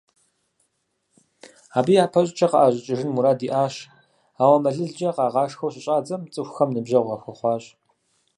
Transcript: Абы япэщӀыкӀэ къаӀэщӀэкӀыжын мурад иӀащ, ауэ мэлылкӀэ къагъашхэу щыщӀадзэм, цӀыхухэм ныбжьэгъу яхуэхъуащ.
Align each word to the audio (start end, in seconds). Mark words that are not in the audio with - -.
Абы 1.77 1.91
япэщӀыкӀэ 2.03 2.47
къаӀэщӀэкӀыжын 2.51 3.11
мурад 3.13 3.39
иӀащ, 3.47 3.75
ауэ 4.41 4.57
мэлылкӀэ 4.63 5.09
къагъашхэу 5.15 5.73
щыщӀадзэм, 5.73 6.21
цӀыхухэм 6.33 6.69
ныбжьэгъу 6.73 7.13
яхуэхъуащ. 7.15 7.63